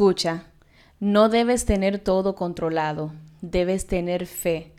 Escucha, 0.00 0.44
no 0.98 1.28
debes 1.28 1.66
tener 1.66 1.98
todo 1.98 2.34
controlado, 2.34 3.12
debes 3.42 3.86
tener 3.86 4.24
fe. 4.24 4.72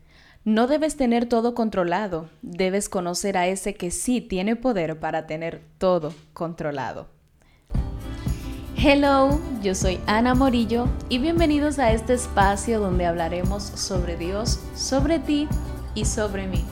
No 0.46 0.66
debes 0.66 0.98
tener 0.98 1.28
todo 1.30 1.54
controlado, 1.54 2.32
debes 2.42 2.90
conocer 2.90 3.38
a 3.38 3.46
ese 3.46 3.76
que 3.76 3.92
sí 3.92 4.20
tiene 4.20 4.56
poder 4.56 5.00
para 5.00 5.28
tener 5.28 5.62
todo 5.78 6.12
controlado. 6.34 7.06
Hello, 8.76 9.40
yo 9.62 9.76
soy 9.76 10.00
Ana 10.08 10.34
Morillo 10.34 10.88
y 11.08 11.20
bienvenidos 11.20 11.78
a 11.78 11.92
este 11.92 12.16
espacio 12.16 12.80
donde 12.80 13.06
hablaremos 13.06 13.62
sobre 13.62 14.18
Dios, 14.18 14.60
sobre 14.74 15.20
ti 15.20 15.48
y 15.94 16.06
sobre 16.06 16.48
mí. 16.48 16.66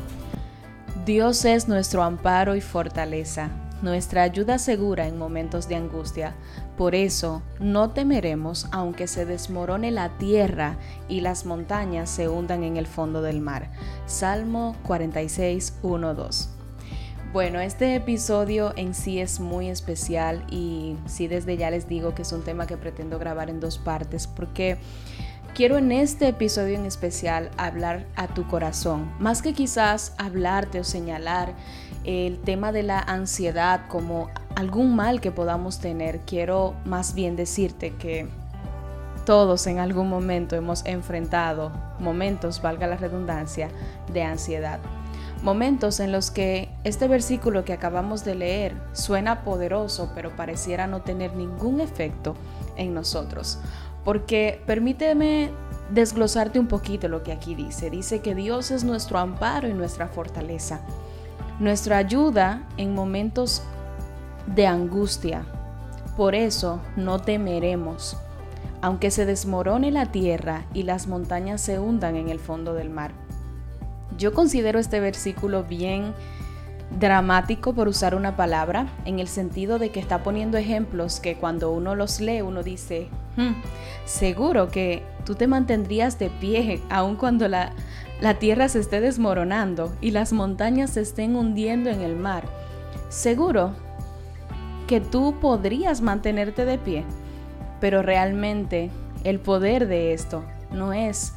Dios 1.06 1.46
es 1.46 1.68
nuestro 1.68 2.02
amparo 2.02 2.56
y 2.56 2.62
fortaleza 2.62 3.52
nuestra 3.82 4.24
ayuda 4.24 4.58
segura 4.58 5.08
en 5.08 5.18
momentos 5.18 5.68
de 5.68 5.76
angustia. 5.76 6.36
Por 6.80 6.96
eso 6.96 7.42
no 7.60 7.90
temeremos 7.90 8.70
aunque 8.72 9.08
se 9.08 9.26
desmorone 9.26 9.92
la 9.92 10.18
tierra 10.18 10.78
y 11.10 11.20
las 11.20 11.46
montañas 11.46 12.10
se 12.10 12.30
hundan 12.30 12.64
en 12.64 12.78
el 12.78 12.88
fondo 12.88 13.22
del 13.22 13.42
mar. 13.42 13.70
Salmo 14.06 14.78
46, 14.84 15.74
1, 15.84 16.14
2. 16.16 16.50
Bueno, 17.34 17.60
este 17.60 17.96
episodio 17.96 18.72
en 18.78 18.94
sí 18.94 19.20
es 19.20 19.42
muy 19.42 19.68
especial 19.68 20.46
y 20.50 20.96
sí 21.06 21.28
desde 21.28 21.58
ya 21.58 21.70
les 21.70 21.90
digo 21.90 22.16
que 22.16 22.22
es 22.22 22.32
un 22.32 22.44
tema 22.44 22.66
que 22.66 22.78
pretendo 22.78 23.20
grabar 23.20 23.50
en 23.50 23.60
dos 23.60 23.78
partes 23.78 24.26
porque 24.26 24.78
quiero 25.54 25.78
en 25.78 25.92
este 25.92 26.30
episodio 26.30 26.78
en 26.78 26.86
especial 26.86 27.52
hablar 27.58 28.08
a 28.16 28.28
tu 28.28 28.48
corazón, 28.48 29.12
más 29.20 29.42
que 29.42 29.52
quizás 29.52 30.14
hablarte 30.18 30.80
o 30.80 30.86
señalar 30.86 31.56
el 32.04 32.40
tema 32.40 32.72
de 32.72 32.84
la 32.84 33.00
ansiedad 33.00 33.82
como 33.88 34.30
algún 34.56 34.96
mal 34.96 35.22
que 35.22 35.32
podamos 35.32 35.80
tener, 35.80 36.20
quiero 36.22 36.74
más 36.86 37.14
bien 37.14 37.36
decirte 37.36 37.94
que 37.96 38.28
todos 39.26 39.68
en 39.68 39.80
algún 39.80 40.10
momento 40.10 40.56
hemos 40.56 40.86
enfrentado 40.86 41.72
momentos, 42.00 42.62
valga 42.62 42.88
la 42.88 42.98
redundancia, 42.98 43.70
de 44.12 44.24
ansiedad. 44.24 44.80
Momentos 45.44 46.00
en 46.00 46.12
los 46.12 46.32
que 46.32 46.70
este 46.84 47.08
versículo 47.08 47.64
que 47.64 47.74
acabamos 47.74 48.26
de 48.26 48.36
leer 48.36 48.76
suena 48.92 49.44
poderoso, 49.44 50.12
pero 50.14 50.36
pareciera 50.36 50.88
no 50.88 51.02
tener 51.02 51.36
ningún 51.36 51.80
efecto 51.80 52.36
en 52.76 52.94
nosotros. 52.94 53.60
Porque 54.04 54.62
permíteme 54.66 55.52
desglosarte 55.92 56.60
un 56.60 56.68
poquito 56.68 57.08
lo 57.08 57.24
que 57.24 57.32
aquí 57.32 57.56
dice. 57.56 57.90
Dice 57.90 58.20
que 58.20 58.36
Dios 58.36 58.72
es 58.72 58.84
nuestro 58.84 59.20
amparo 59.20 59.68
y 59.68 59.74
nuestra 59.74 60.08
fortaleza 60.08 60.82
nuestra 61.60 61.98
ayuda 61.98 62.64
en 62.78 62.94
momentos 62.94 63.62
de 64.48 64.68
angustia. 64.68 65.44
Por 66.16 66.36
eso 66.36 66.82
no 66.96 67.20
temeremos, 67.20 68.18
aunque 68.82 69.12
se 69.12 69.26
desmorone 69.26 69.92
la 69.92 70.08
tierra 70.08 70.66
y 70.74 70.84
las 70.84 71.08
montañas 71.08 71.62
se 71.62 71.80
hundan 71.80 72.16
en 72.16 72.30
el 72.30 72.40
fondo 72.40 72.74
del 72.74 72.90
mar. 72.90 73.12
Yo 74.18 74.34
considero 74.34 74.80
este 74.80 75.00
versículo 75.00 75.64
bien 75.64 76.14
dramático 76.98 77.74
por 77.74 77.88
usar 77.88 78.16
una 78.16 78.36
palabra, 78.36 78.88
en 79.06 79.20
el 79.20 79.28
sentido 79.28 79.80
de 79.80 79.92
que 79.92 80.00
está 80.00 80.24
poniendo 80.24 80.58
ejemplos 80.58 81.20
que 81.20 81.36
cuando 81.36 81.72
uno 81.72 81.96
los 81.96 82.20
lee 82.20 82.42
uno 82.42 82.64
dice, 82.64 83.10
hmm, 83.38 83.54
seguro 84.06 84.70
que 84.70 85.04
tú 85.26 85.36
te 85.36 85.48
mantendrías 85.48 86.18
de 86.18 86.30
pie 86.30 86.82
aun 86.90 87.16
cuando 87.16 87.48
la, 87.48 87.74
la 88.22 88.36
tierra 88.36 88.68
se 88.68 88.80
esté 88.80 89.00
desmoronando 89.00 89.94
y 90.02 90.12
las 90.12 90.34
montañas 90.34 90.92
se 90.92 91.02
estén 91.02 91.36
hundiendo 91.36 91.90
en 91.90 92.02
el 92.02 92.16
mar, 92.16 92.44
seguro 93.10 93.72
que 94.88 95.00
tú 95.00 95.36
podrías 95.40 96.02
mantenerte 96.02 96.66
de 96.66 96.78
pie, 96.78 97.06
pero 97.80 98.02
realmente 98.02 98.90
el 99.24 99.40
poder 99.40 99.88
de 99.88 100.14
esto 100.14 100.44
no 100.72 100.94
es 100.94 101.34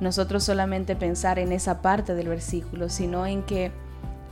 nosotros 0.00 0.42
solamente 0.42 0.96
pensar 0.96 1.38
en 1.38 1.52
esa 1.52 1.82
parte 1.82 2.14
del 2.14 2.28
versículo, 2.28 2.88
sino 2.88 3.26
en 3.26 3.42
que 3.42 3.70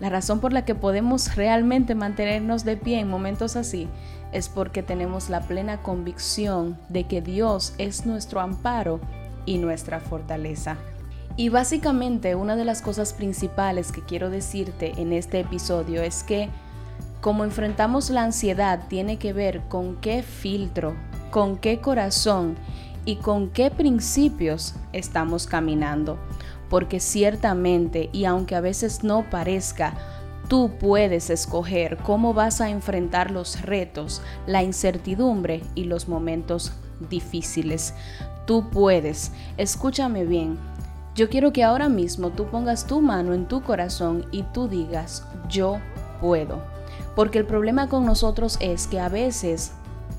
la 0.00 0.10
razón 0.10 0.40
por 0.40 0.52
la 0.52 0.64
que 0.64 0.74
podemos 0.74 1.36
realmente 1.36 1.94
mantenernos 1.94 2.64
de 2.64 2.76
pie 2.76 2.98
en 2.98 3.08
momentos 3.08 3.54
así 3.54 3.88
es 4.32 4.48
porque 4.48 4.82
tenemos 4.82 5.30
la 5.30 5.42
plena 5.42 5.82
convicción 5.82 6.76
de 6.88 7.04
que 7.04 7.22
Dios 7.22 7.74
es 7.78 8.06
nuestro 8.06 8.40
amparo 8.40 9.00
y 9.46 9.58
nuestra 9.58 10.00
fortaleza. 10.00 10.76
Y 11.36 11.48
básicamente 11.48 12.34
una 12.34 12.56
de 12.56 12.64
las 12.64 12.82
cosas 12.82 13.12
principales 13.14 13.90
que 13.90 14.02
quiero 14.02 14.28
decirte 14.28 14.92
en 14.96 15.12
este 15.12 15.40
episodio 15.40 16.02
es 16.02 16.22
que 16.24 16.50
como 17.22 17.44
enfrentamos 17.44 18.10
la 18.10 18.24
ansiedad 18.24 18.88
tiene 18.88 19.16
que 19.16 19.32
ver 19.32 19.62
con 19.68 19.96
qué 19.96 20.22
filtro, 20.22 20.94
con 21.30 21.56
qué 21.56 21.80
corazón 21.80 22.56
y 23.04 23.16
con 23.16 23.48
qué 23.50 23.70
principios 23.70 24.74
estamos 24.92 25.46
caminando. 25.46 26.18
Porque 26.68 27.00
ciertamente, 27.00 28.10
y 28.12 28.24
aunque 28.24 28.56
a 28.56 28.60
veces 28.60 29.04
no 29.04 29.28
parezca, 29.30 29.94
tú 30.48 30.72
puedes 30.78 31.30
escoger 31.30 31.96
cómo 31.98 32.34
vas 32.34 32.60
a 32.60 32.70
enfrentar 32.70 33.30
los 33.30 33.62
retos, 33.62 34.20
la 34.46 34.62
incertidumbre 34.62 35.62
y 35.74 35.84
los 35.84 36.08
momentos 36.08 36.72
difíciles. 37.08 37.94
Tú 38.46 38.68
puedes, 38.70 39.32
escúchame 39.56 40.24
bien, 40.24 40.58
yo 41.14 41.28
quiero 41.28 41.52
que 41.52 41.62
ahora 41.62 41.88
mismo 41.88 42.30
tú 42.30 42.46
pongas 42.46 42.86
tu 42.86 43.00
mano 43.00 43.34
en 43.34 43.46
tu 43.46 43.62
corazón 43.62 44.24
y 44.32 44.44
tú 44.44 44.68
digas, 44.68 45.26
yo 45.48 45.78
puedo. 46.20 46.62
Porque 47.14 47.38
el 47.38 47.46
problema 47.46 47.88
con 47.88 48.06
nosotros 48.06 48.56
es 48.60 48.86
que 48.86 48.98
a 48.98 49.10
veces 49.10 49.72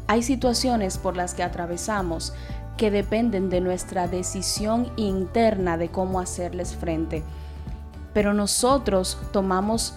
hay 0.08 0.22
situaciones 0.22 0.98
por 0.98 1.18
las 1.18 1.34
que 1.34 1.44
atravesamos 1.44 2.34
que 2.78 2.92
dependen 2.92 3.50
de 3.50 3.62
nuestra 3.62 4.08
decisión 4.08 4.92
interna 4.96 5.78
de 5.78 5.90
cómo 5.90 6.20
hacerles 6.20 6.76
frente. 6.76 7.24
Pero 8.14 8.34
nosotros 8.34 9.18
tomamos 9.32 9.96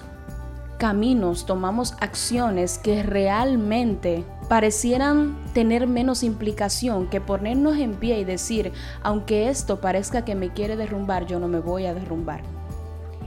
caminos, 0.79 1.47
tomamos 1.47 1.95
acciones 2.01 2.79
que 2.79 3.03
realmente 3.03 4.25
parecieran 4.49 5.37
tener 5.53 5.87
menos 5.87 6.23
implicación 6.23 7.09
que 7.09 7.21
ponernos 7.21 7.77
en 7.79 7.95
pie 7.95 8.21
y 8.21 8.25
decir, 8.25 8.73
aunque 9.03 9.49
esto 9.49 9.81
parezca 9.81 10.25
que 10.25 10.35
me 10.35 10.53
quiere 10.53 10.77
derrumbar, 10.77 11.27
yo 11.27 11.41
no 11.41 11.49
me 11.49 11.59
voy 11.59 11.87
a 11.87 11.95
derrumbar. 11.95 12.43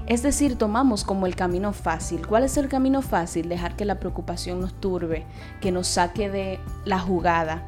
Es 0.07 0.23
decir, 0.23 0.57
tomamos 0.57 1.03
como 1.03 1.27
el 1.27 1.35
camino 1.35 1.71
fácil. 1.71 2.25
¿Cuál 2.25 2.43
es 2.43 2.57
el 2.57 2.67
camino 2.67 3.03
fácil? 3.03 3.47
Dejar 3.47 3.75
que 3.75 3.85
la 3.85 3.99
preocupación 3.99 4.59
nos 4.59 4.73
turbe, 4.73 5.25
que 5.61 5.71
nos 5.71 5.87
saque 5.87 6.31
de 6.31 6.59
la 6.83 6.99
jugada, 6.99 7.67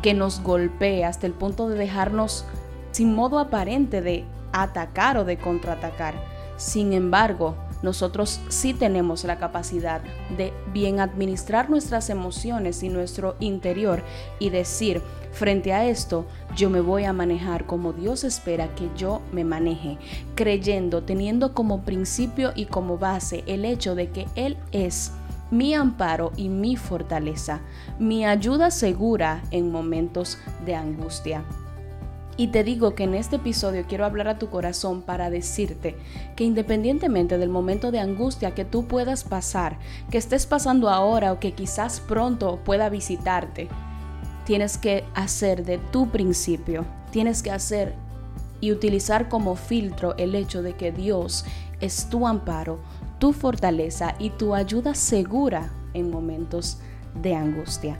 que 0.00 0.14
nos 0.14 0.42
golpee 0.42 1.04
hasta 1.04 1.26
el 1.26 1.32
punto 1.32 1.68
de 1.68 1.76
dejarnos 1.76 2.44
sin 2.92 3.14
modo 3.14 3.40
aparente 3.40 4.00
de 4.00 4.24
atacar 4.52 5.16
o 5.16 5.24
de 5.24 5.38
contraatacar. 5.38 6.14
Sin 6.56 6.92
embargo, 6.92 7.56
nosotros 7.82 8.40
sí 8.48 8.74
tenemos 8.74 9.24
la 9.24 9.38
capacidad 9.38 10.00
de 10.36 10.52
bien 10.72 11.00
administrar 11.00 11.70
nuestras 11.70 12.10
emociones 12.10 12.82
y 12.82 12.88
nuestro 12.88 13.36
interior 13.40 14.02
y 14.38 14.50
decir, 14.50 15.02
frente 15.32 15.72
a 15.72 15.86
esto, 15.86 16.26
yo 16.56 16.70
me 16.70 16.80
voy 16.80 17.04
a 17.04 17.12
manejar 17.12 17.66
como 17.66 17.92
Dios 17.92 18.24
espera 18.24 18.74
que 18.74 18.88
yo 18.96 19.20
me 19.32 19.44
maneje, 19.44 19.98
creyendo, 20.34 21.02
teniendo 21.02 21.54
como 21.54 21.82
principio 21.82 22.52
y 22.54 22.66
como 22.66 22.98
base 22.98 23.42
el 23.46 23.64
hecho 23.64 23.94
de 23.94 24.10
que 24.10 24.26
Él 24.34 24.56
es 24.72 25.12
mi 25.50 25.74
amparo 25.74 26.32
y 26.36 26.48
mi 26.48 26.76
fortaleza, 26.76 27.60
mi 27.98 28.24
ayuda 28.24 28.70
segura 28.70 29.42
en 29.50 29.70
momentos 29.70 30.38
de 30.64 30.74
angustia. 30.74 31.44
Y 32.42 32.48
te 32.48 32.64
digo 32.64 32.96
que 32.96 33.04
en 33.04 33.14
este 33.14 33.36
episodio 33.36 33.84
quiero 33.88 34.04
hablar 34.04 34.26
a 34.26 34.36
tu 34.36 34.50
corazón 34.50 35.02
para 35.02 35.30
decirte 35.30 35.94
que 36.34 36.42
independientemente 36.42 37.38
del 37.38 37.50
momento 37.50 37.92
de 37.92 38.00
angustia 38.00 38.52
que 38.52 38.64
tú 38.64 38.88
puedas 38.88 39.22
pasar, 39.22 39.78
que 40.10 40.18
estés 40.18 40.46
pasando 40.46 40.90
ahora 40.90 41.32
o 41.32 41.38
que 41.38 41.52
quizás 41.52 42.00
pronto 42.00 42.58
pueda 42.64 42.88
visitarte, 42.88 43.68
tienes 44.44 44.76
que 44.76 45.04
hacer 45.14 45.64
de 45.64 45.78
tu 45.78 46.10
principio, 46.10 46.84
tienes 47.12 47.44
que 47.44 47.52
hacer 47.52 47.94
y 48.60 48.72
utilizar 48.72 49.28
como 49.28 49.54
filtro 49.54 50.16
el 50.16 50.34
hecho 50.34 50.62
de 50.62 50.74
que 50.74 50.90
Dios 50.90 51.44
es 51.80 52.06
tu 52.06 52.26
amparo, 52.26 52.80
tu 53.20 53.32
fortaleza 53.32 54.16
y 54.18 54.30
tu 54.30 54.56
ayuda 54.56 54.96
segura 54.96 55.70
en 55.94 56.10
momentos 56.10 56.78
de 57.22 57.36
angustia. 57.36 57.98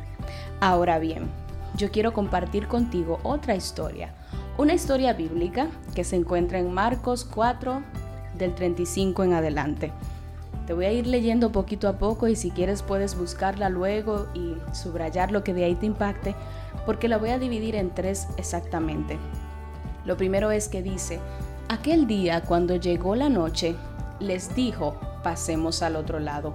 Ahora 0.59 0.99
bien, 0.99 1.31
yo 1.77 1.93
quiero 1.93 2.13
compartir 2.13 2.67
contigo 2.67 3.21
otra 3.23 3.55
historia 3.55 4.13
una 4.59 4.75
historia 4.75 5.15
bíblica 5.15 5.69
que 5.95 6.05
se 6.05 6.17
encuentra 6.17 6.59
en 6.59 6.73
Marcos 6.73 7.25
4 7.25 7.83
del 8.37 8.55
35 8.55 9.25
en 9.25 9.33
adelante. 9.33 9.93
Te 10.67 10.75
voy 10.75 10.85
a 10.85 10.93
ir 10.93 11.07
leyendo 11.07 11.53
poquito 11.53 11.89
a 11.89 11.99
poco 11.99 12.29
y 12.29 12.37
si 12.37 12.51
quieres 12.51 12.83
puedes 12.83 13.17
buscarla 13.17 13.69
luego 13.69 14.27
y 14.35 14.55
subrayar 14.75 15.33
lo 15.33 15.43
que 15.43 15.55
de 15.55 15.65
ahí 15.65 15.75
te 15.75 15.87
impacte, 15.87 16.35
porque 16.87 17.09
la 17.09 17.19
voy 17.19 17.31
a 17.31 17.39
dividir 17.39 17.75
en 17.75 17.91
tres 17.91 18.29
exactamente. 18.37 19.19
Lo 20.05 20.17
primero 20.17 20.51
es 20.51 20.69
que 20.69 20.83
dice, 20.83 21.19
aquel 21.69 22.07
día 22.07 22.43
cuando 22.43 22.77
llegó 22.77 23.17
la 23.17 23.29
noche, 23.29 23.75
les 24.21 24.55
dijo, 24.55 24.97
pasemos 25.23 25.83
al 25.83 25.97
otro 25.97 26.21
lado. 26.21 26.55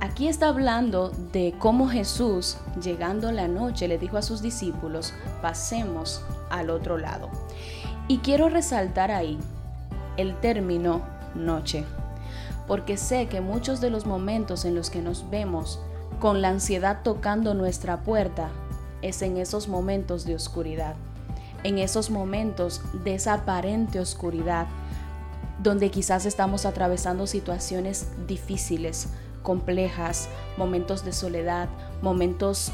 Aquí 0.00 0.28
está 0.28 0.48
hablando 0.48 1.10
de 1.30 1.54
cómo 1.58 1.90
Jesús, 1.90 2.56
llegando 2.82 3.32
la 3.32 3.48
noche, 3.48 3.86
le 3.86 3.98
dijo 3.98 4.16
a 4.16 4.22
sus 4.22 4.40
discípulos, 4.40 5.12
pasemos 5.42 6.22
al 6.48 6.70
otro 6.70 6.96
lado. 6.96 7.28
Y 8.08 8.18
quiero 8.18 8.48
resaltar 8.48 9.10
ahí 9.10 9.38
el 10.16 10.40
término 10.40 11.02
noche, 11.34 11.84
porque 12.66 12.96
sé 12.96 13.28
que 13.28 13.42
muchos 13.42 13.82
de 13.82 13.90
los 13.90 14.06
momentos 14.06 14.64
en 14.64 14.74
los 14.74 14.88
que 14.88 15.02
nos 15.02 15.28
vemos 15.28 15.80
con 16.18 16.40
la 16.40 16.48
ansiedad 16.48 17.00
tocando 17.02 17.52
nuestra 17.52 17.98
puerta 17.98 18.48
es 19.02 19.20
en 19.20 19.36
esos 19.36 19.68
momentos 19.68 20.24
de 20.24 20.34
oscuridad, 20.34 20.94
en 21.62 21.76
esos 21.76 22.08
momentos 22.08 22.80
de 23.04 23.16
esa 23.16 23.34
aparente 23.34 24.00
oscuridad, 24.00 24.66
donde 25.62 25.90
quizás 25.90 26.24
estamos 26.24 26.64
atravesando 26.64 27.26
situaciones 27.26 28.06
difíciles, 28.26 29.08
complejas, 29.42 30.28
momentos 30.56 31.04
de 31.04 31.12
soledad, 31.12 31.68
momentos 32.02 32.72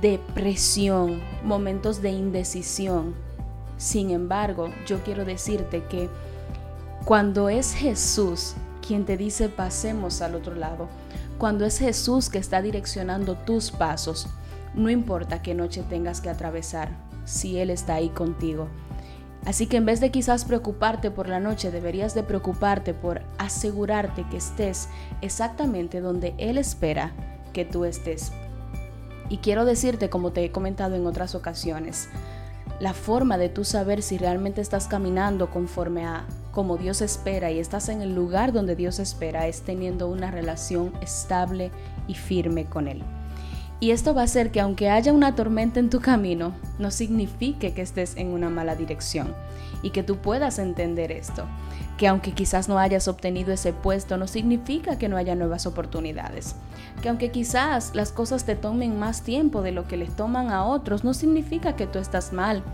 de 0.00 0.20
presión, 0.34 1.20
momentos 1.44 2.02
de 2.02 2.10
indecisión. 2.10 3.14
Sin 3.76 4.10
embargo, 4.10 4.70
yo 4.86 5.02
quiero 5.02 5.24
decirte 5.24 5.84
que 5.84 6.08
cuando 7.04 7.48
es 7.48 7.72
Jesús 7.74 8.54
quien 8.86 9.04
te 9.04 9.16
dice 9.16 9.48
pasemos 9.48 10.20
al 10.22 10.34
otro 10.34 10.54
lado, 10.54 10.88
cuando 11.38 11.64
es 11.64 11.78
Jesús 11.78 12.30
que 12.30 12.38
está 12.38 12.62
direccionando 12.62 13.36
tus 13.36 13.70
pasos, 13.70 14.28
no 14.74 14.90
importa 14.90 15.42
qué 15.42 15.54
noche 15.54 15.84
tengas 15.88 16.20
que 16.20 16.30
atravesar, 16.30 16.90
si 17.24 17.58
Él 17.58 17.70
está 17.70 17.94
ahí 17.94 18.08
contigo. 18.08 18.68
Así 19.44 19.66
que 19.66 19.76
en 19.78 19.86
vez 19.86 20.00
de 20.00 20.10
quizás 20.10 20.44
preocuparte 20.44 21.10
por 21.10 21.28
la 21.28 21.40
noche, 21.40 21.70
deberías 21.70 22.14
de 22.14 22.22
preocuparte 22.22 22.92
por 22.92 23.22
asegurarte 23.38 24.26
que 24.30 24.36
estés 24.36 24.88
exactamente 25.22 26.00
donde 26.00 26.34
Él 26.38 26.58
espera 26.58 27.12
que 27.52 27.64
tú 27.64 27.84
estés. 27.84 28.32
Y 29.30 29.38
quiero 29.38 29.64
decirte, 29.64 30.10
como 30.10 30.32
te 30.32 30.44
he 30.44 30.50
comentado 30.50 30.96
en 30.96 31.06
otras 31.06 31.34
ocasiones, 31.34 32.08
la 32.80 32.94
forma 32.94 33.38
de 33.38 33.48
tú 33.48 33.64
saber 33.64 34.02
si 34.02 34.18
realmente 34.18 34.60
estás 34.60 34.86
caminando 34.86 35.50
conforme 35.50 36.06
a 36.06 36.26
como 36.52 36.76
Dios 36.76 37.02
espera 37.02 37.50
y 37.50 37.58
estás 37.58 37.88
en 37.88 38.02
el 38.02 38.14
lugar 38.14 38.52
donde 38.52 38.74
Dios 38.74 38.98
espera 38.98 39.46
es 39.46 39.62
teniendo 39.62 40.08
una 40.08 40.30
relación 40.30 40.92
estable 41.00 41.70
y 42.06 42.14
firme 42.14 42.64
con 42.64 42.88
Él. 42.88 43.04
Y 43.80 43.92
esto 43.92 44.12
va 44.12 44.22
a 44.22 44.24
hacer 44.24 44.50
que 44.50 44.60
aunque 44.60 44.90
haya 44.90 45.12
una 45.12 45.36
tormenta 45.36 45.78
en 45.78 45.88
tu 45.88 46.00
camino, 46.00 46.52
no 46.80 46.90
signifique 46.90 47.74
que 47.74 47.82
estés 47.82 48.16
en 48.16 48.28
una 48.28 48.50
mala 48.50 48.74
dirección 48.74 49.34
y 49.82 49.90
que 49.90 50.02
tú 50.02 50.16
puedas 50.16 50.58
entender 50.58 51.12
esto. 51.12 51.44
Que 51.96 52.08
aunque 52.08 52.32
quizás 52.32 52.68
no 52.68 52.78
hayas 52.78 53.06
obtenido 53.06 53.52
ese 53.52 53.72
puesto, 53.72 54.16
no 54.16 54.26
significa 54.26 54.98
que 54.98 55.08
no 55.08 55.16
haya 55.16 55.36
nuevas 55.36 55.66
oportunidades. 55.66 56.56
Que 57.02 57.08
aunque 57.08 57.30
quizás 57.30 57.94
las 57.94 58.10
cosas 58.10 58.44
te 58.44 58.56
tomen 58.56 58.98
más 58.98 59.22
tiempo 59.22 59.62
de 59.62 59.70
lo 59.70 59.86
que 59.86 59.96
les 59.96 60.14
toman 60.14 60.50
a 60.50 60.64
otros, 60.64 61.04
no 61.04 61.14
significa 61.14 61.76
que 61.76 61.86
tú 61.86 62.00
estás 62.00 62.32
mal. 62.32 62.64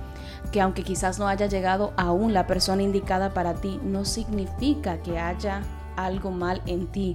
Que 0.53 0.63
aunque 0.63 0.83
quizás 0.85 1.19
no 1.19 1.29
haya 1.29 1.47
llegado 1.47 1.93
aún 1.99 2.33
la 2.33 2.47
persona 2.47 2.83
indicada 2.83 3.35
para 3.35 3.55
ti, 3.55 3.79
no 3.83 4.07
significa 4.07 4.99
que 5.03 5.19
haya 5.19 5.63
algo 5.97 6.31
mal 6.31 6.63
en 6.67 6.87
ti 6.87 7.15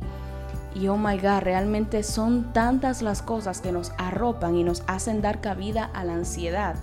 y 0.75 0.87
oh 0.87 0.97
my 0.97 1.17
god, 1.17 1.41
realmente 1.41 2.03
son 2.03 2.53
tantas 2.53 3.01
las 3.01 3.21
cosas 3.21 3.61
que 3.61 3.71
nos 3.71 3.91
arropan 3.97 4.55
y 4.55 4.63
nos 4.63 4.83
hacen 4.87 5.21
dar 5.21 5.41
cabida 5.41 5.89
a 5.93 6.03
la 6.03 6.13
ansiedad 6.13 6.75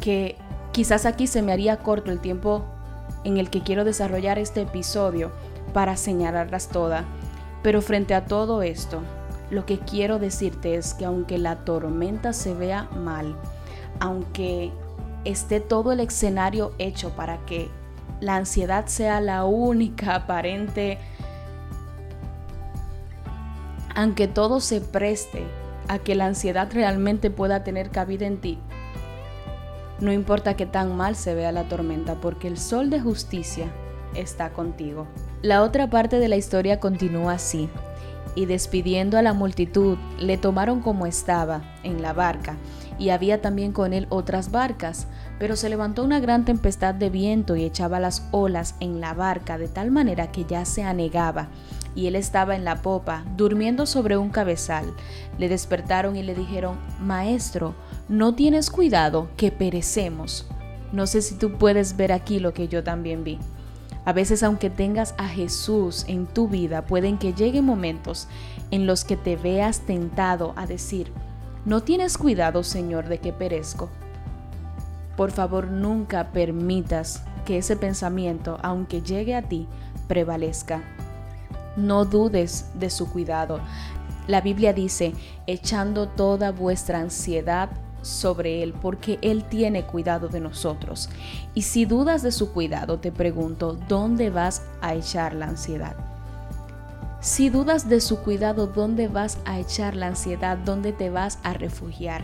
que 0.00 0.36
quizás 0.72 1.06
aquí 1.06 1.26
se 1.26 1.42
me 1.42 1.52
haría 1.52 1.76
corto 1.78 2.10
el 2.10 2.18
tiempo 2.18 2.64
en 3.24 3.36
el 3.36 3.50
que 3.50 3.62
quiero 3.62 3.84
desarrollar 3.84 4.38
este 4.38 4.62
episodio 4.62 5.30
para 5.72 5.96
señalarlas 5.96 6.68
todas. 6.68 7.04
Pero 7.62 7.82
frente 7.82 8.14
a 8.14 8.24
todo 8.24 8.62
esto, 8.62 9.02
lo 9.50 9.66
que 9.66 9.78
quiero 9.78 10.18
decirte 10.18 10.74
es 10.74 10.94
que 10.94 11.04
aunque 11.04 11.38
la 11.38 11.56
tormenta 11.64 12.32
se 12.32 12.54
vea 12.54 12.88
mal, 12.96 13.36
aunque 14.00 14.72
esté 15.24 15.60
todo 15.60 15.92
el 15.92 16.00
escenario 16.00 16.72
hecho 16.78 17.10
para 17.10 17.44
que 17.44 17.68
la 18.20 18.36
ansiedad 18.36 18.86
sea 18.86 19.20
la 19.20 19.44
única 19.44 20.14
aparente 20.16 20.98
aunque 24.00 24.28
todo 24.28 24.60
se 24.60 24.80
preste 24.80 25.44
a 25.88 25.98
que 25.98 26.14
la 26.14 26.24
ansiedad 26.24 26.70
realmente 26.72 27.30
pueda 27.30 27.64
tener 27.64 27.90
cabida 27.90 28.26
en 28.26 28.40
ti, 28.40 28.58
no 30.00 30.10
importa 30.10 30.56
que 30.56 30.64
tan 30.64 30.96
mal 30.96 31.14
se 31.16 31.34
vea 31.34 31.52
la 31.52 31.68
tormenta, 31.68 32.14
porque 32.14 32.48
el 32.48 32.56
sol 32.56 32.88
de 32.88 33.00
justicia 33.00 33.66
está 34.14 34.54
contigo. 34.54 35.06
La 35.42 35.62
otra 35.62 35.90
parte 35.90 36.18
de 36.18 36.28
la 36.28 36.36
historia 36.36 36.80
continúa 36.80 37.34
así, 37.34 37.68
y 38.34 38.46
despidiendo 38.46 39.18
a 39.18 39.22
la 39.22 39.34
multitud, 39.34 39.98
le 40.18 40.38
tomaron 40.38 40.80
como 40.80 41.04
estaba, 41.04 41.60
en 41.82 42.00
la 42.00 42.14
barca, 42.14 42.56
y 42.98 43.10
había 43.10 43.42
también 43.42 43.72
con 43.72 43.92
él 43.92 44.06
otras 44.08 44.50
barcas, 44.50 45.08
pero 45.38 45.56
se 45.56 45.68
levantó 45.68 46.04
una 46.04 46.20
gran 46.20 46.46
tempestad 46.46 46.94
de 46.94 47.10
viento 47.10 47.54
y 47.54 47.64
echaba 47.64 48.00
las 48.00 48.26
olas 48.30 48.76
en 48.80 49.00
la 49.00 49.12
barca 49.12 49.58
de 49.58 49.68
tal 49.68 49.90
manera 49.90 50.32
que 50.32 50.46
ya 50.46 50.64
se 50.64 50.84
anegaba 50.84 51.48
y 51.94 52.06
él 52.06 52.16
estaba 52.16 52.56
en 52.56 52.64
la 52.64 52.82
popa, 52.82 53.24
durmiendo 53.36 53.86
sobre 53.86 54.16
un 54.16 54.30
cabezal. 54.30 54.86
Le 55.38 55.48
despertaron 55.48 56.16
y 56.16 56.22
le 56.22 56.34
dijeron, 56.34 56.78
Maestro, 57.00 57.74
no 58.08 58.34
tienes 58.34 58.70
cuidado, 58.70 59.28
que 59.36 59.50
perecemos. 59.50 60.46
No 60.92 61.06
sé 61.06 61.22
si 61.22 61.36
tú 61.36 61.52
puedes 61.52 61.96
ver 61.96 62.12
aquí 62.12 62.40
lo 62.40 62.52
que 62.52 62.68
yo 62.68 62.82
también 62.82 63.24
vi. 63.24 63.38
A 64.04 64.12
veces 64.12 64.42
aunque 64.42 64.70
tengas 64.70 65.14
a 65.18 65.28
Jesús 65.28 66.04
en 66.08 66.26
tu 66.26 66.48
vida, 66.48 66.86
pueden 66.86 67.18
que 67.18 67.32
lleguen 67.32 67.64
momentos 67.64 68.28
en 68.70 68.86
los 68.86 69.04
que 69.04 69.16
te 69.16 69.36
veas 69.36 69.80
tentado 69.80 70.54
a 70.56 70.66
decir, 70.66 71.12
no 71.64 71.82
tienes 71.82 72.16
cuidado, 72.16 72.62
Señor, 72.62 73.08
de 73.08 73.18
que 73.18 73.32
perezco. 73.32 73.90
Por 75.16 75.30
favor, 75.30 75.68
nunca 75.68 76.32
permitas 76.32 77.22
que 77.44 77.58
ese 77.58 77.76
pensamiento, 77.76 78.58
aunque 78.62 79.02
llegue 79.02 79.34
a 79.34 79.42
ti, 79.42 79.68
prevalezca. 80.08 80.82
No 81.76 82.04
dudes 82.04 82.66
de 82.74 82.90
su 82.90 83.10
cuidado. 83.10 83.60
La 84.26 84.40
Biblia 84.40 84.72
dice, 84.72 85.12
echando 85.46 86.08
toda 86.08 86.52
vuestra 86.52 87.00
ansiedad 87.00 87.70
sobre 88.02 88.62
Él, 88.62 88.74
porque 88.80 89.18
Él 89.22 89.44
tiene 89.44 89.84
cuidado 89.84 90.28
de 90.28 90.40
nosotros. 90.40 91.08
Y 91.54 91.62
si 91.62 91.84
dudas 91.84 92.22
de 92.22 92.32
su 92.32 92.52
cuidado, 92.52 92.98
te 92.98 93.12
pregunto, 93.12 93.76
¿dónde 93.88 94.30
vas 94.30 94.62
a 94.80 94.94
echar 94.94 95.34
la 95.34 95.46
ansiedad? 95.46 95.96
Si 97.20 97.50
dudas 97.50 97.88
de 97.88 98.00
su 98.00 98.20
cuidado, 98.20 98.66
¿dónde 98.66 99.08
vas 99.08 99.38
a 99.44 99.58
echar 99.58 99.94
la 99.94 100.06
ansiedad? 100.06 100.56
¿Dónde 100.56 100.92
te 100.92 101.10
vas 101.10 101.38
a 101.42 101.52
refugiar? 101.52 102.22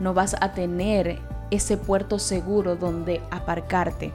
No 0.00 0.14
vas 0.14 0.34
a 0.40 0.52
tener 0.52 1.18
ese 1.50 1.76
puerto 1.76 2.18
seguro 2.18 2.76
donde 2.76 3.20
aparcarte 3.30 4.12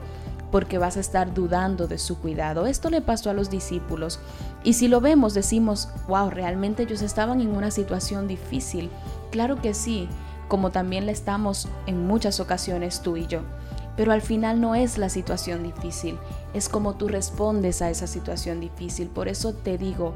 porque 0.50 0.78
vas 0.78 0.96
a 0.96 1.00
estar 1.00 1.32
dudando 1.32 1.86
de 1.86 1.98
su 1.98 2.18
cuidado. 2.18 2.66
Esto 2.66 2.90
le 2.90 3.00
pasó 3.00 3.30
a 3.30 3.34
los 3.34 3.50
discípulos 3.50 4.20
y 4.64 4.74
si 4.74 4.88
lo 4.88 5.00
vemos 5.00 5.34
decimos, 5.34 5.88
wow, 6.08 6.30
realmente 6.30 6.82
ellos 6.82 7.02
estaban 7.02 7.40
en 7.40 7.54
una 7.54 7.70
situación 7.70 8.26
difícil. 8.26 8.90
Claro 9.30 9.60
que 9.60 9.74
sí, 9.74 10.08
como 10.48 10.70
también 10.70 11.06
le 11.06 11.12
estamos 11.12 11.68
en 11.86 12.06
muchas 12.06 12.40
ocasiones 12.40 13.00
tú 13.00 13.16
y 13.16 13.26
yo. 13.26 13.40
Pero 13.96 14.12
al 14.12 14.22
final 14.22 14.60
no 14.60 14.74
es 14.74 14.98
la 14.98 15.08
situación 15.08 15.62
difícil, 15.62 16.18
es 16.54 16.68
como 16.68 16.94
tú 16.94 17.08
respondes 17.08 17.82
a 17.82 17.90
esa 17.90 18.06
situación 18.06 18.60
difícil. 18.60 19.08
Por 19.08 19.28
eso 19.28 19.52
te 19.52 19.78
digo, 19.78 20.14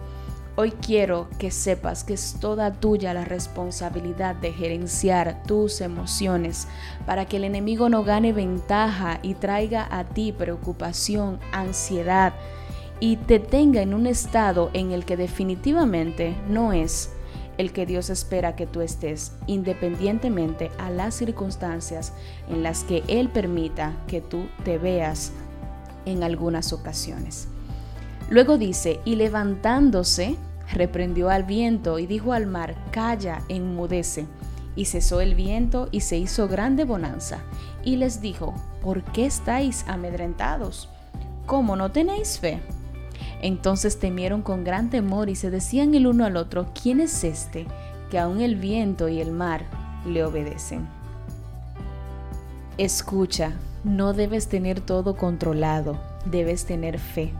Hoy 0.56 0.70
quiero 0.70 1.28
que 1.40 1.50
sepas 1.50 2.04
que 2.04 2.14
es 2.14 2.36
toda 2.38 2.72
tuya 2.72 3.12
la 3.12 3.24
responsabilidad 3.24 4.36
de 4.36 4.52
gerenciar 4.52 5.42
tus 5.42 5.80
emociones 5.80 6.68
para 7.06 7.26
que 7.26 7.38
el 7.38 7.44
enemigo 7.44 7.88
no 7.88 8.04
gane 8.04 8.32
ventaja 8.32 9.18
y 9.20 9.34
traiga 9.34 9.88
a 9.90 10.04
ti 10.04 10.30
preocupación, 10.30 11.40
ansiedad 11.50 12.34
y 13.00 13.16
te 13.16 13.40
tenga 13.40 13.82
en 13.82 13.94
un 13.94 14.06
estado 14.06 14.70
en 14.74 14.92
el 14.92 15.04
que 15.04 15.16
definitivamente 15.16 16.36
no 16.48 16.72
es 16.72 17.10
el 17.58 17.72
que 17.72 17.84
Dios 17.84 18.08
espera 18.08 18.54
que 18.54 18.68
tú 18.68 18.80
estés, 18.80 19.32
independientemente 19.48 20.70
a 20.78 20.88
las 20.88 21.16
circunstancias 21.16 22.12
en 22.48 22.62
las 22.62 22.84
que 22.84 23.02
Él 23.08 23.28
permita 23.28 23.92
que 24.06 24.20
tú 24.20 24.46
te 24.64 24.78
veas 24.78 25.32
en 26.06 26.22
algunas 26.22 26.72
ocasiones. 26.72 27.48
Luego 28.30 28.56
dice, 28.56 29.00
y 29.04 29.16
levantándose, 29.16 30.36
reprendió 30.72 31.28
al 31.28 31.44
viento 31.44 31.98
y 31.98 32.06
dijo 32.06 32.32
al 32.32 32.46
mar, 32.46 32.74
calla, 32.90 33.42
enmudece. 33.48 34.26
Y 34.76 34.86
cesó 34.86 35.20
el 35.20 35.34
viento 35.34 35.88
y 35.92 36.00
se 36.00 36.16
hizo 36.16 36.48
grande 36.48 36.84
bonanza. 36.84 37.38
Y 37.84 37.96
les 37.96 38.20
dijo, 38.20 38.54
¿por 38.82 39.04
qué 39.04 39.26
estáis 39.26 39.84
amedrentados? 39.86 40.88
¿Cómo 41.46 41.76
no 41.76 41.92
tenéis 41.92 42.40
fe? 42.40 42.60
Entonces 43.40 44.00
temieron 44.00 44.42
con 44.42 44.64
gran 44.64 44.90
temor 44.90 45.28
y 45.28 45.36
se 45.36 45.50
decían 45.50 45.94
el 45.94 46.06
uno 46.06 46.24
al 46.24 46.36
otro, 46.36 46.66
¿quién 46.80 47.00
es 47.00 47.22
este 47.24 47.66
que 48.10 48.18
aun 48.18 48.40
el 48.40 48.56
viento 48.56 49.08
y 49.08 49.20
el 49.20 49.30
mar 49.30 49.64
le 50.06 50.24
obedecen? 50.24 50.88
Escucha, 52.78 53.52
no 53.84 54.12
debes 54.14 54.48
tener 54.48 54.80
todo 54.80 55.16
controlado, 55.16 56.00
debes 56.24 56.64
tener 56.64 56.98
fe 56.98 57.32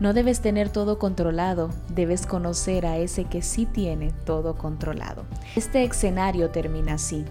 No 0.00 0.12
debes 0.12 0.40
tener 0.40 0.68
todo 0.68 0.98
controlado, 0.98 1.70
debes 1.88 2.24
conocer 2.26 2.86
a 2.86 2.98
ese 2.98 3.24
que 3.24 3.42
sí 3.42 3.66
tiene 3.66 4.12
todo 4.24 4.56
controlado. 4.56 5.24
Este 5.56 5.82
escenario 5.82 6.50
termina 6.50 6.94
así. 6.94 7.24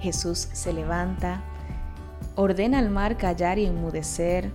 Jesús 0.00 0.48
se 0.52 0.72
levanta, 0.72 1.42
ordena 2.36 2.78
al 2.78 2.90
mar 2.90 3.16
callar 3.16 3.58
y 3.58 3.66
enmudecer 3.66 4.50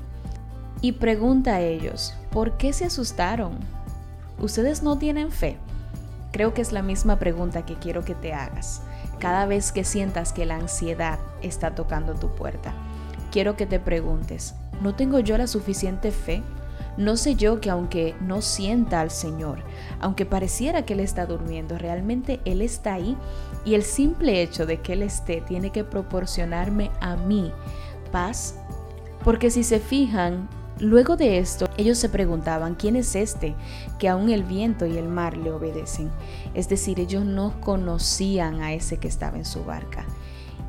y 0.81 0.93
pregunta 0.93 1.55
a 1.55 1.61
ellos, 1.61 2.13
¿por 2.31 2.57
qué 2.57 2.71
se 2.71 2.85
asustaron? 2.85 3.57
¿Ustedes 4.39 4.81
no 4.81 4.97
tienen 4.97 5.31
fe? 5.31 5.57
Creo 6.31 6.53
que 6.53 6.61
es 6.61 6.71
la 6.71 6.81
misma 6.81 7.19
pregunta 7.19 7.65
que 7.65 7.75
quiero 7.75 8.05
que 8.05 8.15
te 8.15 8.33
hagas 8.33 8.81
cada 9.19 9.45
vez 9.45 9.71
que 9.71 9.83
sientas 9.83 10.31
que 10.31 10.45
la 10.45 10.55
ansiedad 10.55 11.19
está 11.41 11.73
tocando 11.75 12.13
tu 12.13 12.29
puerta. 12.29 12.73
Quiero 13.31 13.55
que 13.57 13.65
te 13.65 13.79
preguntes, 13.79 14.53
¿no 14.81 14.95
tengo 14.95 15.19
yo 15.19 15.37
la 15.37 15.47
suficiente 15.47 16.11
fe? 16.11 16.43
No 16.97 17.15
sé 17.15 17.35
yo 17.35 17.61
que 17.61 17.69
aunque 17.69 18.15
no 18.21 18.41
sienta 18.41 19.01
al 19.01 19.11
Señor, 19.11 19.59
aunque 19.99 20.25
pareciera 20.25 20.83
que 20.83 20.93
Él 20.93 20.99
está 20.99 21.25
durmiendo, 21.25 21.77
realmente 21.77 22.39
Él 22.43 22.61
está 22.61 22.95
ahí 22.95 23.15
y 23.65 23.75
el 23.75 23.83
simple 23.83 24.41
hecho 24.41 24.65
de 24.65 24.81
que 24.81 24.93
Él 24.93 25.03
esté 25.03 25.41
tiene 25.41 25.71
que 25.71 25.83
proporcionarme 25.83 26.89
a 26.99 27.15
mí 27.15 27.51
paz. 28.11 28.55
Porque 29.23 29.51
si 29.51 29.63
se 29.63 29.79
fijan, 29.79 30.49
Luego 30.79 31.15
de 31.15 31.39
esto, 31.39 31.67
ellos 31.75 31.97
se 31.97 32.07
preguntaban, 32.07 32.75
¿quién 32.75 32.95
es 32.95 33.15
este 33.15 33.55
que 33.97 34.07
aún 34.09 34.29
el 34.29 34.43
viento 34.43 34.85
y 34.85 34.95
el 34.95 35.07
mar 35.07 35.35
le 35.35 35.51
obedecen? 35.51 36.11
Es 36.53 36.69
decir, 36.69 36.99
ellos 36.99 37.25
no 37.25 37.59
conocían 37.61 38.61
a 38.61 38.73
ese 38.73 38.97
que 38.97 39.07
estaba 39.07 39.37
en 39.37 39.45
su 39.45 39.65
barca. 39.65 40.05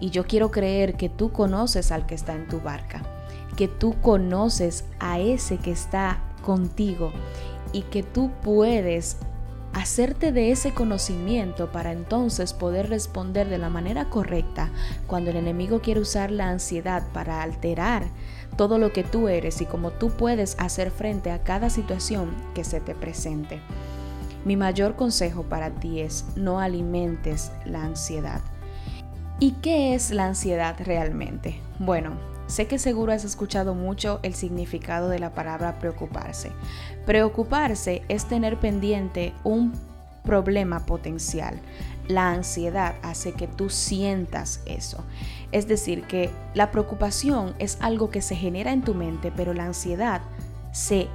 Y 0.00 0.08
yo 0.08 0.26
quiero 0.26 0.50
creer 0.50 0.94
que 0.94 1.11
tú 1.11 1.30
conoces 1.30 1.92
al 1.92 2.06
que 2.06 2.14
está 2.14 2.35
en 2.35 2.49
tu 2.49 2.61
barca, 2.61 3.02
que 3.58 3.66
tú 3.66 3.96
conoces 4.00 4.84
a 5.00 5.18
ese 5.18 5.56
que 5.56 5.72
está 5.72 6.20
contigo 6.44 7.10
y 7.72 7.82
que 7.82 8.04
tú 8.04 8.30
puedes 8.40 9.16
hacerte 9.72 10.30
de 10.30 10.52
ese 10.52 10.72
conocimiento 10.72 11.72
para 11.72 11.90
entonces 11.90 12.52
poder 12.52 12.88
responder 12.88 13.48
de 13.48 13.58
la 13.58 13.68
manera 13.68 14.10
correcta 14.10 14.70
cuando 15.08 15.30
el 15.30 15.36
enemigo 15.36 15.80
quiere 15.80 15.98
usar 15.98 16.30
la 16.30 16.48
ansiedad 16.48 17.02
para 17.12 17.42
alterar 17.42 18.04
todo 18.56 18.78
lo 18.78 18.92
que 18.92 19.02
tú 19.02 19.26
eres 19.26 19.60
y 19.60 19.66
cómo 19.66 19.90
tú 19.90 20.10
puedes 20.10 20.54
hacer 20.60 20.92
frente 20.92 21.32
a 21.32 21.42
cada 21.42 21.68
situación 21.68 22.30
que 22.54 22.62
se 22.62 22.78
te 22.78 22.94
presente. 22.94 23.60
Mi 24.44 24.56
mayor 24.56 24.94
consejo 24.94 25.42
para 25.42 25.70
ti 25.70 25.98
es 25.98 26.24
no 26.36 26.60
alimentes 26.60 27.50
la 27.64 27.82
ansiedad. 27.82 28.40
¿Y 29.40 29.52
qué 29.62 29.96
es 29.96 30.12
la 30.12 30.26
ansiedad 30.26 30.76
realmente? 30.78 31.60
Bueno, 31.80 32.12
sé 32.49 32.67
que 32.67 32.81
seguro 32.81 33.12
has 33.12 33.25
escuchado 33.25 33.75
mucho 33.75 34.19
el 34.25 34.35
significado 34.35 35.09
de 35.09 35.21
la 35.21 35.35
palabra 35.35 35.78
preocuparse. 35.78 36.50
Preocuparse 37.07 38.02
es 38.09 38.25
tener 38.25 38.59
pendiente 38.59 39.33
un 39.45 39.73
problema 40.25 40.81
potencial. 40.81 41.61
La 42.09 42.31
ansiedad 42.31 42.97
hace 43.02 43.33
que 43.33 43.47
tú 43.47 43.71
sientas 43.71 44.61
eso. 44.67 45.05
Es 45.52 45.69
decir, 45.69 46.02
que 46.05 46.31
la 46.55 46.71
preocupación 46.71 47.55
es 47.59 47.78
algo 47.81 48.11
que 48.11 48.23
se 48.23 48.35
genera 48.35 48.73
en 48.73 48.83
tu 48.83 48.95
mente, 48.95 49.33
pero 49.35 49.55
la 49.55 49.64
ansiedad 49.64 50.21
se 50.73 51.09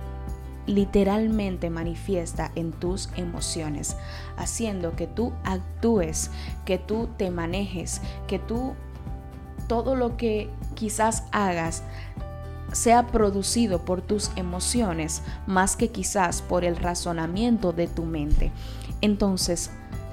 literalmente 0.66 1.70
manifiesta 1.70 2.52
en 2.56 2.72
tus 2.72 3.10
emociones, 3.16 3.98
haciendo 4.38 4.96
que 4.96 5.08
tú 5.08 5.34
actúes, 5.44 6.32
que 6.66 6.78
tú 6.78 7.10
te 7.18 7.32
manejes, 7.32 8.02
que 8.28 8.40
tú 8.40 8.74
todo 9.68 9.96
lo 9.96 10.18
que 10.18 10.50
quizás 10.76 11.24
hagas 11.32 11.84
sea 12.72 13.08
producido 13.08 13.86
por 13.86 14.02
tus 14.02 14.32
emociones 14.36 15.22
más 15.46 15.76
que 15.76 15.90
quizás 15.90 16.42
por 16.42 16.64
el 16.64 16.76
razonamiento 16.76 17.72
de 17.72 17.88
tu 17.88 18.04
mente. 18.06 18.52
Entonces, 19.02 19.72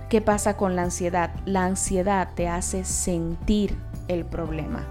¿qué 0.08 0.20
pasa 0.20 0.56
con 0.56 0.76
la 0.76 0.82
ansiedad? 0.82 1.30
La 1.46 1.64
ansiedad 1.64 2.28
te 2.34 2.48
hace 2.48 2.84
sentir 2.84 3.78
el 4.08 4.24
problema 4.24 4.86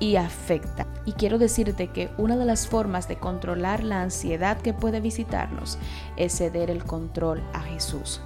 y 0.00 0.16
afecta. 0.16 0.86
Y 1.06 1.12
quiero 1.12 1.38
decirte 1.38 1.88
que 1.88 2.10
una 2.18 2.36
de 2.36 2.44
las 2.44 2.66
formas 2.66 3.08
de 3.08 3.16
controlar 3.16 3.84
la 3.84 4.02
ansiedad 4.02 4.58
que 4.58 4.74
puede 4.74 5.00
visitarnos 5.00 5.78
es 6.16 6.36
ceder 6.36 6.70
el 6.70 6.84
control 6.84 7.42
a 7.52 7.60
Jesús. 7.60 8.20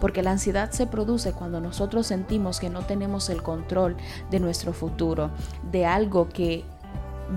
Porque 0.00 0.22
la 0.22 0.32
ansiedad 0.32 0.70
se 0.70 0.86
produce 0.86 1.32
cuando 1.32 1.60
nosotros 1.60 2.06
sentimos 2.06 2.60
que 2.60 2.70
no 2.70 2.82
tenemos 2.82 3.30
el 3.30 3.42
control 3.42 3.96
de 4.30 4.40
nuestro 4.40 4.72
futuro, 4.72 5.30
de 5.70 5.86
algo 5.86 6.28
que 6.28 6.64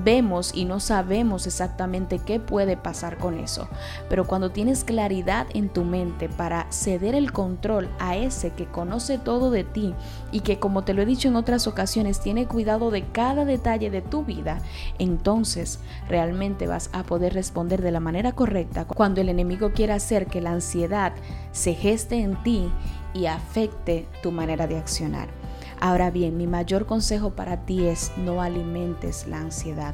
vemos 0.03 0.51
y 0.53 0.65
no 0.65 0.79
sabemos 0.79 1.47
exactamente 1.47 2.19
qué 2.19 2.39
puede 2.39 2.77
pasar 2.77 3.17
con 3.17 3.39
eso. 3.39 3.67
Pero 4.09 4.25
cuando 4.25 4.51
tienes 4.51 4.83
claridad 4.83 5.47
en 5.53 5.69
tu 5.69 5.83
mente 5.83 6.29
para 6.29 6.67
ceder 6.71 7.15
el 7.15 7.31
control 7.31 7.89
a 7.99 8.15
ese 8.15 8.51
que 8.51 8.65
conoce 8.65 9.17
todo 9.17 9.51
de 9.51 9.63
ti 9.63 9.93
y 10.31 10.41
que 10.41 10.59
como 10.59 10.83
te 10.83 10.93
lo 10.93 11.01
he 11.01 11.05
dicho 11.05 11.27
en 11.27 11.35
otras 11.35 11.67
ocasiones 11.67 12.19
tiene 12.19 12.47
cuidado 12.47 12.91
de 12.91 13.03
cada 13.03 13.45
detalle 13.45 13.89
de 13.89 14.01
tu 14.01 14.23
vida, 14.23 14.59
entonces 14.99 15.79
realmente 16.07 16.67
vas 16.67 16.89
a 16.93 17.03
poder 17.03 17.33
responder 17.33 17.81
de 17.81 17.91
la 17.91 17.99
manera 17.99 18.33
correcta 18.33 18.85
cuando 18.85 19.21
el 19.21 19.29
enemigo 19.29 19.71
quiera 19.71 19.95
hacer 19.95 20.27
que 20.27 20.41
la 20.41 20.51
ansiedad 20.51 21.13
se 21.51 21.73
geste 21.73 22.21
en 22.21 22.41
ti 22.43 22.71
y 23.13 23.25
afecte 23.25 24.07
tu 24.21 24.31
manera 24.31 24.67
de 24.67 24.77
accionar. 24.77 25.46
Ahora 25.79 26.09
bien, 26.09 26.37
mi 26.37 26.47
mayor 26.47 26.85
consejo 26.85 27.31
para 27.31 27.65
ti 27.65 27.85
es 27.85 28.11
no 28.17 28.41
alimentes 28.41 29.27
la 29.27 29.37
ansiedad. 29.37 29.93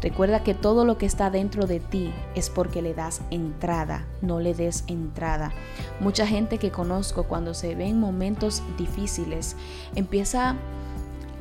Recuerda 0.00 0.42
que 0.42 0.54
todo 0.54 0.84
lo 0.84 0.98
que 0.98 1.06
está 1.06 1.30
dentro 1.30 1.66
de 1.66 1.80
ti 1.80 2.12
es 2.34 2.50
porque 2.50 2.82
le 2.82 2.94
das 2.94 3.22
entrada, 3.30 4.06
no 4.20 4.40
le 4.40 4.54
des 4.54 4.84
entrada. 4.88 5.52
Mucha 6.00 6.26
gente 6.26 6.58
que 6.58 6.70
conozco 6.70 7.24
cuando 7.24 7.54
se 7.54 7.74
ve 7.74 7.86
en 7.86 7.98
momentos 7.98 8.62
difíciles 8.76 9.56
empieza 9.94 10.56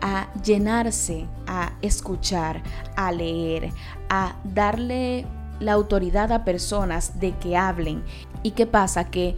a 0.01 0.27
llenarse, 0.43 1.25
a 1.47 1.73
escuchar, 1.81 2.63
a 2.95 3.11
leer, 3.11 3.71
a 4.09 4.35
darle 4.43 5.25
la 5.59 5.73
autoridad 5.73 6.31
a 6.31 6.45
personas 6.45 7.19
de 7.19 7.33
que 7.33 7.57
hablen. 7.57 8.03
¿Y 8.41 8.51
qué 8.51 8.65
pasa? 8.65 9.05
Que 9.05 9.35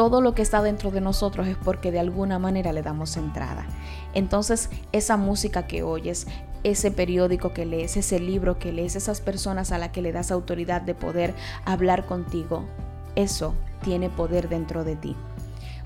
todo 0.00 0.22
lo 0.22 0.34
que 0.34 0.40
está 0.40 0.62
dentro 0.62 0.90
de 0.90 1.02
nosotros 1.02 1.46
es 1.46 1.58
porque 1.58 1.92
de 1.92 2.00
alguna 2.00 2.38
manera 2.38 2.72
le 2.72 2.80
damos 2.80 3.18
entrada. 3.18 3.66
Entonces, 4.14 4.70
esa 4.92 5.18
música 5.18 5.66
que 5.66 5.82
oyes, 5.82 6.26
ese 6.64 6.90
periódico 6.90 7.52
que 7.52 7.66
lees, 7.66 7.98
ese 7.98 8.18
libro 8.18 8.58
que 8.58 8.72
lees, 8.72 8.96
esas 8.96 9.20
personas 9.20 9.72
a 9.72 9.76
las 9.76 9.90
que 9.90 10.00
le 10.00 10.12
das 10.12 10.30
autoridad 10.30 10.80
de 10.80 10.94
poder 10.94 11.34
hablar 11.66 12.06
contigo, 12.06 12.64
eso 13.14 13.54
tiene 13.84 14.08
poder 14.08 14.48
dentro 14.48 14.84
de 14.84 14.96
ti. 14.96 15.16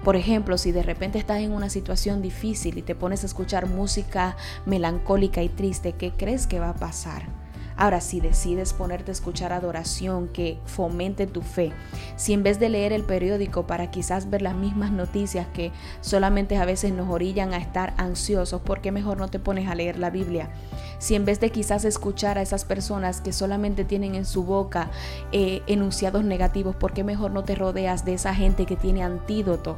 Por 0.04 0.14
ejemplo, 0.14 0.58
si 0.58 0.70
de 0.70 0.84
repente 0.84 1.18
estás 1.18 1.40
en 1.40 1.50
una 1.50 1.68
situación 1.68 2.22
difícil 2.22 2.78
y 2.78 2.82
te 2.82 2.94
pones 2.94 3.24
a 3.24 3.26
escuchar 3.26 3.68
música 3.68 4.36
melancólica 4.64 5.42
y 5.42 5.48
triste, 5.48 5.94
¿qué 5.94 6.12
crees 6.12 6.46
que 6.46 6.60
va 6.60 6.68
a 6.68 6.76
pasar? 6.76 7.43
Ahora, 7.76 8.00
si 8.00 8.20
decides 8.20 8.72
ponerte 8.72 9.10
a 9.10 9.12
escuchar 9.12 9.52
adoración 9.52 10.28
que 10.28 10.58
fomente 10.64 11.26
tu 11.26 11.42
fe, 11.42 11.72
si 12.16 12.32
en 12.32 12.44
vez 12.44 12.60
de 12.60 12.68
leer 12.68 12.92
el 12.92 13.02
periódico 13.02 13.66
para 13.66 13.90
quizás 13.90 14.30
ver 14.30 14.42
las 14.42 14.54
mismas 14.54 14.92
noticias 14.92 15.46
que 15.52 15.72
solamente 16.00 16.56
a 16.56 16.64
veces 16.64 16.92
nos 16.92 17.10
orillan 17.10 17.52
a 17.52 17.58
estar 17.58 17.92
ansiosos, 17.96 18.60
¿por 18.60 18.80
qué 18.80 18.92
mejor 18.92 19.18
no 19.18 19.28
te 19.28 19.40
pones 19.40 19.68
a 19.68 19.74
leer 19.74 19.98
la 19.98 20.10
Biblia? 20.10 20.50
Si 20.98 21.16
en 21.16 21.24
vez 21.24 21.40
de 21.40 21.50
quizás 21.50 21.84
escuchar 21.84 22.38
a 22.38 22.42
esas 22.42 22.64
personas 22.64 23.20
que 23.20 23.32
solamente 23.32 23.84
tienen 23.84 24.14
en 24.14 24.24
su 24.24 24.44
boca 24.44 24.90
eh, 25.32 25.62
enunciados 25.66 26.24
negativos, 26.24 26.76
¿por 26.76 26.92
qué 26.92 27.02
mejor 27.02 27.32
no 27.32 27.42
te 27.42 27.56
rodeas 27.56 28.04
de 28.04 28.14
esa 28.14 28.34
gente 28.34 28.66
que 28.66 28.76
tiene 28.76 29.02
antídoto, 29.02 29.76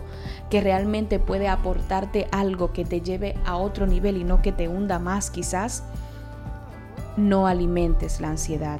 que 0.51 0.61
realmente 0.61 1.19
puede 1.19 1.49
aportarte 1.49 2.29
algo 2.31 2.73
que 2.73 2.85
te 2.85 3.01
lleve 3.01 3.37
a 3.47 3.57
otro 3.57 3.87
nivel 3.87 4.19
y 4.19 4.25
no 4.25 4.43
que 4.43 4.53
te 4.53 4.69
hunda 4.69 4.99
más 4.99 5.31
quizás? 5.31 5.83
No 7.17 7.47
alimentes 7.47 8.21
la 8.21 8.29
ansiedad, 8.29 8.79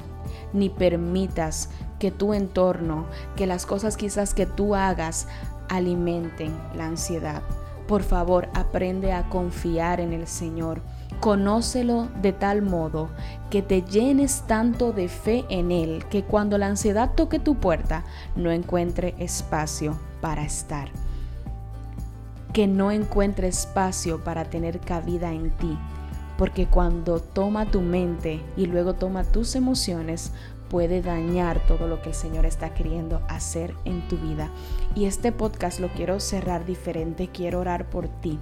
ni 0.53 0.69
permitas 0.69 1.69
que 1.99 2.11
tu 2.11 2.33
entorno, 2.33 3.05
que 3.35 3.47
las 3.47 3.65
cosas 3.65 3.97
quizás 3.97 4.33
que 4.33 4.45
tú 4.45 4.75
hagas 4.75 5.27
alimenten 5.69 6.55
la 6.75 6.85
ansiedad. 6.85 7.41
Por 7.87 8.03
favor, 8.03 8.49
aprende 8.53 9.13
a 9.13 9.29
confiar 9.29 9.99
en 9.99 10.13
el 10.13 10.27
Señor. 10.27 10.81
Conócelo 11.19 12.09
de 12.21 12.33
tal 12.33 12.61
modo 12.61 13.09
que 13.49 13.61
te 13.61 13.81
llenes 13.81 14.43
tanto 14.45 14.91
de 14.91 15.07
fe 15.07 15.45
en 15.49 15.71
Él 15.71 16.05
que 16.09 16.23
cuando 16.23 16.57
la 16.57 16.67
ansiedad 16.67 17.11
toque 17.15 17.39
tu 17.39 17.55
puerta 17.55 18.03
no 18.35 18.51
encuentre 18.51 19.15
espacio 19.17 19.97
para 20.21 20.43
estar. 20.43 20.89
Que 22.53 22.67
no 22.67 22.91
encuentre 22.91 23.47
espacio 23.47 24.23
para 24.23 24.45
tener 24.45 24.79
cabida 24.79 25.31
en 25.31 25.49
ti 25.51 25.77
porque 26.37 26.67
cuando 26.67 27.19
toma 27.19 27.65
tu 27.65 27.81
mente 27.81 28.41
y 28.55 28.67
luego 28.67 28.93
toma 28.93 29.23
tus 29.23 29.55
emociones, 29.55 30.31
puede 30.69 31.01
dañar 31.01 31.65
todo 31.67 31.87
lo 31.87 32.01
que 32.01 32.09
el 32.09 32.15
Señor 32.15 32.45
está 32.45 32.73
queriendo 32.73 33.21
hacer 33.27 33.73
en 33.85 34.07
tu 34.07 34.17
vida. 34.17 34.49
Y 34.95 35.05
este 35.05 35.31
podcast 35.31 35.79
lo 35.79 35.89
quiero 35.89 36.19
cerrar 36.19 36.65
diferente, 36.65 37.29
quiero 37.29 37.59
orar 37.59 37.89
por 37.89 38.07
ti. 38.07 38.39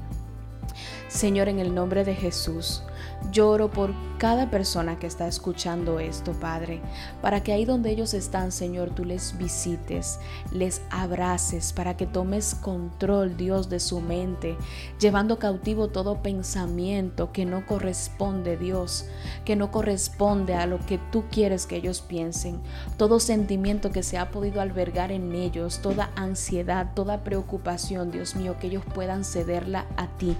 Señor, 1.07 1.47
en 1.47 1.59
el 1.59 1.73
nombre 1.73 2.03
de 2.03 2.15
Jesús, 2.15 2.83
lloro 3.31 3.69
por 3.69 3.93
cada 4.17 4.49
persona 4.49 4.97
que 4.97 5.07
está 5.07 5.27
escuchando 5.27 5.99
esto, 5.99 6.31
Padre, 6.33 6.81
para 7.21 7.43
que 7.43 7.51
ahí 7.51 7.65
donde 7.65 7.91
ellos 7.91 8.13
están, 8.13 8.51
Señor, 8.51 8.91
tú 8.91 9.03
les 9.03 9.37
visites, 9.37 10.19
les 10.51 10.81
abraces, 10.89 11.73
para 11.73 11.97
que 11.97 12.05
tomes 12.05 12.55
control, 12.55 13.35
Dios, 13.35 13.69
de 13.69 13.79
su 13.79 13.99
mente, 13.99 14.57
llevando 14.99 15.37
cautivo 15.37 15.89
todo 15.89 16.21
pensamiento 16.21 17.31
que 17.31 17.45
no 17.45 17.65
corresponde, 17.65 18.57
Dios, 18.57 19.05
que 19.43 19.55
no 19.55 19.69
corresponde 19.71 20.55
a 20.55 20.65
lo 20.65 20.79
que 20.79 20.97
tú 21.11 21.25
quieres 21.29 21.65
que 21.65 21.75
ellos 21.75 22.01
piensen, 22.01 22.61
todo 22.97 23.19
sentimiento 23.19 23.91
que 23.91 24.03
se 24.03 24.17
ha 24.17 24.31
podido 24.31 24.61
albergar 24.61 25.11
en 25.11 25.35
ellos, 25.35 25.79
toda 25.81 26.11
ansiedad, 26.15 26.91
toda 26.95 27.23
preocupación, 27.23 28.11
Dios 28.11 28.35
mío, 28.35 28.55
que 28.59 28.67
ellos 28.67 28.83
puedan 28.93 29.25
cederla 29.25 29.85
a 29.97 30.07
ti 30.17 30.37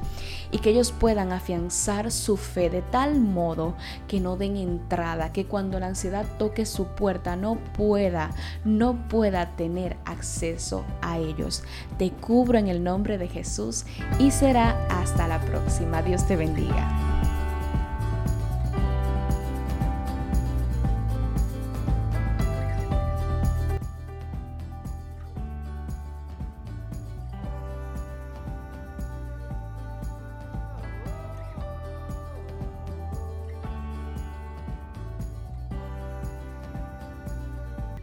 y 0.51 0.59
que 0.59 0.69
ellos 0.69 0.91
puedan 0.91 1.31
afianzar 1.31 2.11
su 2.11 2.37
fe 2.37 2.69
de 2.75 2.81
tal 2.81 3.21
modo 3.21 3.73
que 4.05 4.19
no 4.19 4.35
den 4.35 4.57
entrada, 4.57 5.31
que 5.31 5.45
cuando 5.45 5.79
la 5.79 5.87
ansiedad 5.87 6.25
toque 6.37 6.65
su 6.65 6.87
puerta 6.87 7.37
no 7.37 7.55
pueda, 7.55 8.31
no 8.65 9.07
pueda 9.07 9.55
tener 9.55 9.95
acceso 10.03 10.83
a 11.01 11.17
ellos. 11.17 11.63
Te 11.97 12.11
cubro 12.11 12.57
en 12.57 12.67
el 12.67 12.83
nombre 12.83 13.17
de 13.17 13.29
Jesús 13.29 13.85
y 14.19 14.31
será 14.31 14.85
hasta 14.89 15.25
la 15.27 15.39
próxima. 15.39 16.01
Dios 16.01 16.27
te 16.27 16.35
bendiga. 16.35 17.14